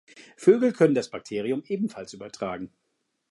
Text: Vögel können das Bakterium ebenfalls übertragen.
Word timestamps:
Vögel 0.35 0.73
können 0.73 0.95
das 0.95 1.11
Bakterium 1.11 1.61
ebenfalls 1.67 2.13
übertragen. 2.13 2.73